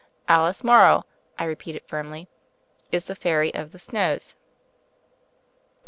"Alice 0.27 0.63
Morrow," 0.63 1.03
I 1.37 1.43
repeated 1.43 1.83
firmly, 1.85 2.27
"is 2.91 3.05
the 3.05 3.13
Fairy 3.15 3.53
of 3.53 3.71
the 3.71 3.77
Snows." 3.77 4.35